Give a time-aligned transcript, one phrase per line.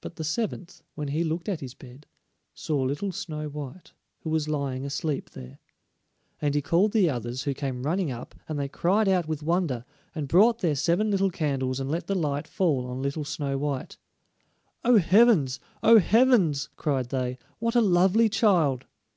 [0.00, 2.08] But the seventh, when he looked at his bed,
[2.52, 3.92] saw little Snow white,
[4.24, 5.60] who was lying asleep there.
[6.40, 9.84] And he called the others, who came running up, and they cried out with wonder,
[10.16, 13.98] and brought their seven little candles and let the light fall on little Snow white.
[14.84, 15.60] "Oh, heavens!
[15.80, 18.86] oh, heavens!" cried they, "what a lovely child!"